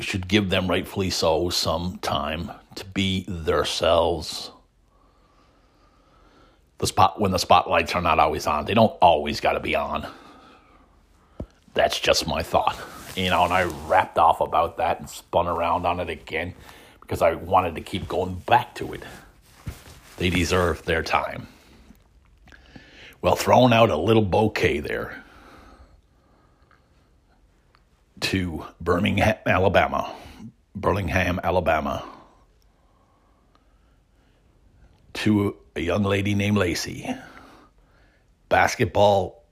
should 0.00 0.28
give 0.28 0.50
them, 0.50 0.68
rightfully 0.68 1.10
so, 1.10 1.48
some 1.50 1.98
time 2.02 2.50
to 2.74 2.84
be 2.84 3.24
themselves. 3.26 4.50
The 6.78 6.86
spot 6.86 7.20
when 7.20 7.32
the 7.32 7.38
spotlights 7.38 7.94
are 7.94 8.02
not 8.02 8.18
always 8.18 8.46
on, 8.46 8.66
they 8.66 8.74
don't 8.74 8.96
always 9.00 9.40
got 9.40 9.54
to 9.54 9.60
be 9.60 9.74
on. 9.74 10.06
That's 11.74 11.98
just 11.98 12.26
my 12.26 12.42
thought, 12.42 12.78
you 13.16 13.30
know. 13.30 13.44
And 13.44 13.52
I 13.52 13.64
wrapped 13.64 14.18
off 14.18 14.40
about 14.40 14.76
that 14.76 15.00
and 15.00 15.10
spun 15.10 15.48
around 15.48 15.86
on 15.86 16.00
it 16.00 16.08
again 16.08 16.54
because 17.08 17.22
I 17.22 17.32
wanted 17.36 17.74
to 17.76 17.80
keep 17.80 18.06
going 18.06 18.34
back 18.34 18.74
to 18.74 18.92
it. 18.92 19.02
They 20.18 20.28
deserve 20.28 20.84
their 20.84 21.02
time. 21.02 21.48
Well, 23.22 23.34
throwing 23.34 23.72
out 23.72 23.88
a 23.88 23.96
little 23.96 24.22
bouquet 24.22 24.80
there 24.80 25.24
to 28.20 28.66
Birmingham, 28.78 29.36
Alabama. 29.46 30.14
Birmingham, 30.76 31.40
Alabama. 31.42 32.04
To 35.14 35.56
a 35.74 35.80
young 35.80 36.02
lady 36.02 36.34
named 36.34 36.58
Lacey. 36.58 37.08
Basketball 38.50 39.46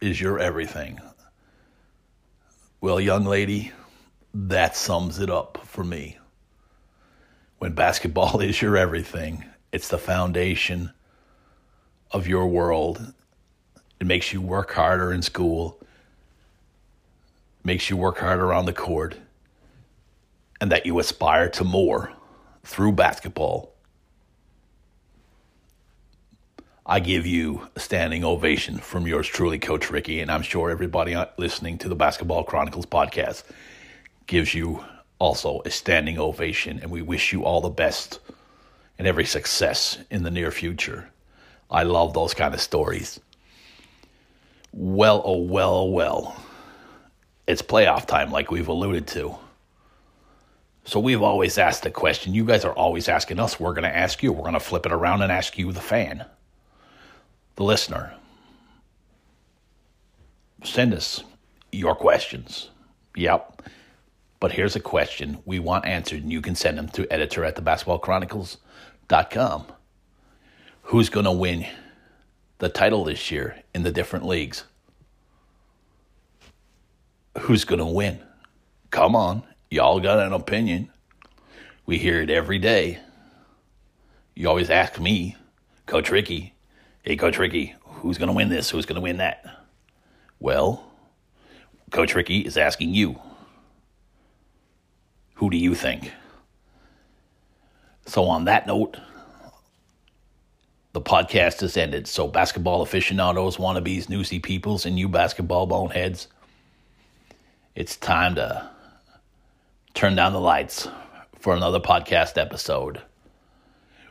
is 0.00 0.18
your 0.18 0.38
everything. 0.38 1.00
Well, 2.80 2.98
young 2.98 3.26
lady, 3.26 3.72
that 4.32 4.74
sums 4.74 5.18
it 5.18 5.28
up 5.28 5.58
for 5.66 5.84
me. 5.84 6.16
When 7.58 7.72
basketball 7.72 8.40
is 8.40 8.60
your 8.60 8.76
everything, 8.76 9.44
it's 9.72 9.88
the 9.88 9.98
foundation 9.98 10.92
of 12.10 12.26
your 12.26 12.46
world. 12.46 13.12
It 14.00 14.06
makes 14.06 14.32
you 14.32 14.40
work 14.40 14.72
harder 14.72 15.12
in 15.12 15.22
school, 15.22 15.80
makes 17.64 17.90
you 17.90 17.96
work 17.96 18.18
harder 18.18 18.52
on 18.52 18.66
the 18.66 18.72
court, 18.72 19.16
and 20.60 20.70
that 20.70 20.86
you 20.86 20.98
aspire 20.98 21.48
to 21.50 21.64
more 21.64 22.12
through 22.64 22.92
basketball. 22.92 23.72
I 26.88 27.00
give 27.00 27.26
you 27.26 27.68
a 27.74 27.80
standing 27.80 28.22
ovation 28.22 28.78
from 28.78 29.08
yours 29.08 29.26
truly, 29.26 29.58
Coach 29.58 29.90
Ricky, 29.90 30.20
and 30.20 30.30
I'm 30.30 30.42
sure 30.42 30.70
everybody 30.70 31.16
listening 31.36 31.78
to 31.78 31.88
the 31.88 31.96
Basketball 31.96 32.44
Chronicles 32.44 32.86
podcast 32.86 33.42
gives 34.26 34.54
you 34.54 34.84
also 35.18 35.62
a 35.64 35.70
standing 35.70 36.18
ovation, 36.18 36.78
and 36.80 36.90
we 36.90 37.02
wish 37.02 37.32
you 37.32 37.44
all 37.44 37.60
the 37.60 37.68
best 37.68 38.20
and 38.98 39.06
every 39.06 39.24
success 39.24 39.98
in 40.10 40.22
the 40.22 40.30
near 40.30 40.50
future. 40.50 41.10
I 41.70 41.82
love 41.82 42.14
those 42.14 42.34
kind 42.34 42.54
of 42.54 42.60
stories. 42.60 43.20
Well, 44.72 45.22
oh, 45.24 45.38
well, 45.38 45.74
oh, 45.74 45.90
well. 45.90 46.36
It's 47.46 47.62
playoff 47.62 48.06
time, 48.06 48.30
like 48.30 48.50
we've 48.50 48.68
alluded 48.68 49.06
to. 49.08 49.36
So 50.84 51.00
we've 51.00 51.22
always 51.22 51.58
asked 51.58 51.82
the 51.82 51.90
question. 51.90 52.34
You 52.34 52.44
guys 52.44 52.64
are 52.64 52.72
always 52.72 53.08
asking 53.08 53.40
us. 53.40 53.58
We're 53.58 53.72
going 53.72 53.82
to 53.84 53.96
ask 53.96 54.22
you. 54.22 54.32
We're 54.32 54.42
going 54.42 54.54
to 54.54 54.60
flip 54.60 54.86
it 54.86 54.92
around 54.92 55.22
and 55.22 55.32
ask 55.32 55.58
you, 55.58 55.72
the 55.72 55.80
fan, 55.80 56.24
the 57.56 57.64
listener. 57.64 58.14
Send 60.62 60.94
us 60.94 61.24
your 61.72 61.94
questions. 61.94 62.70
Yep. 63.16 63.62
But 64.46 64.54
here's 64.54 64.76
a 64.76 64.80
question 64.80 65.38
we 65.44 65.58
want 65.58 65.86
answered, 65.86 66.22
and 66.22 66.30
you 66.30 66.40
can 66.40 66.54
send 66.54 66.78
them 66.78 66.88
to 66.90 67.12
editor 67.12 67.44
at 67.44 67.56
thebasketballchronicles.com 67.56 69.66
who's 70.82 71.08
going 71.08 71.24
to 71.24 71.32
win 71.32 71.66
the 72.58 72.68
title 72.68 73.02
this 73.02 73.32
year 73.32 73.60
in 73.74 73.82
the 73.82 73.90
different 73.90 74.24
leagues. 74.24 74.62
Who's 77.40 77.64
going 77.64 77.80
to 77.80 77.86
win? 77.86 78.20
Come 78.90 79.16
on, 79.16 79.42
y'all 79.68 79.98
got 79.98 80.20
an 80.20 80.32
opinion. 80.32 80.92
We 81.84 81.98
hear 81.98 82.22
it 82.22 82.30
every 82.30 82.60
day. 82.60 83.00
You 84.36 84.48
always 84.48 84.70
ask 84.70 85.00
me, 85.00 85.34
Coach 85.86 86.12
Ricky, 86.12 86.54
hey, 87.02 87.16
Coach 87.16 87.36
Ricky, 87.36 87.74
who's 87.82 88.16
going 88.16 88.28
to 88.28 88.32
win 88.32 88.48
this? 88.48 88.70
Who's 88.70 88.86
going 88.86 88.94
to 88.94 89.02
win 89.02 89.16
that? 89.16 89.44
Well, 90.38 90.88
Coach 91.90 92.14
Ricky 92.14 92.42
is 92.42 92.56
asking 92.56 92.94
you, 92.94 93.18
who 95.36 95.50
do 95.50 95.56
you 95.56 95.74
think? 95.74 96.12
So, 98.06 98.24
on 98.24 98.44
that 98.44 98.66
note, 98.66 98.98
the 100.92 101.00
podcast 101.00 101.60
has 101.60 101.76
ended. 101.76 102.06
So, 102.06 102.26
basketball 102.26 102.82
aficionados, 102.82 103.56
wannabes, 103.56 104.08
newsy 104.08 104.38
peoples, 104.38 104.86
and 104.86 104.98
you 104.98 105.08
basketball 105.08 105.66
boneheads, 105.66 106.28
it's 107.74 107.96
time 107.96 108.34
to 108.36 108.70
turn 109.94 110.14
down 110.14 110.32
the 110.32 110.40
lights 110.40 110.88
for 111.38 111.54
another 111.54 111.80
podcast 111.80 112.38
episode. 112.38 113.02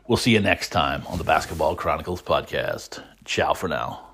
We'll 0.08 0.18
see 0.18 0.32
you 0.32 0.40
next 0.40 0.70
time 0.70 1.06
on 1.08 1.18
the 1.18 1.24
Basketball 1.24 1.76
Chronicles 1.76 2.22
podcast. 2.22 3.04
Ciao 3.24 3.54
for 3.54 3.68
now. 3.68 4.08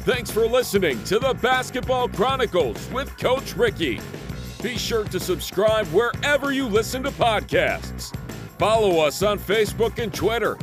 Thanks 0.00 0.30
for 0.30 0.46
listening 0.46 1.02
to 1.04 1.18
the 1.18 1.34
Basketball 1.34 2.08
Chronicles 2.08 2.90
with 2.90 3.16
Coach 3.16 3.56
Ricky. 3.56 4.00
Be 4.62 4.76
sure 4.76 5.04
to 5.04 5.18
subscribe 5.20 5.86
wherever 5.88 6.52
you 6.52 6.66
listen 6.66 7.02
to 7.04 7.10
podcasts. 7.10 8.14
Follow 8.58 8.98
us 8.98 9.22
on 9.22 9.38
Facebook 9.38 9.98
and 9.98 10.12
Twitter. 10.12 10.58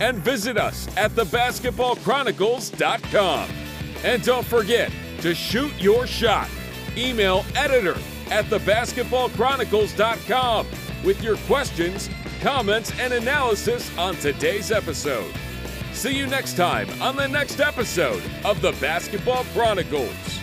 And 0.00 0.16
visit 0.18 0.56
us 0.56 0.86
at 0.96 1.10
thebasketballchronicles.com. 1.12 3.50
And 4.04 4.22
don't 4.22 4.46
forget 4.46 4.92
to 5.22 5.34
shoot 5.34 5.72
your 5.78 6.06
shot. 6.06 6.48
Email 6.96 7.44
editor 7.56 7.96
at 8.30 8.44
thebasketballchronicles.com 8.44 10.66
with 11.04 11.20
your 11.22 11.36
questions, 11.38 12.08
comments, 12.40 12.92
and 13.00 13.12
analysis 13.12 13.90
on 13.98 14.14
today's 14.16 14.70
episode. 14.70 15.34
See 15.92 16.16
you 16.16 16.26
next 16.26 16.56
time 16.56 16.88
on 17.02 17.16
the 17.16 17.26
next 17.26 17.58
episode 17.60 18.22
of 18.44 18.60
the 18.60 18.70
Basketball 18.80 19.42
Chronicles. 19.54 20.38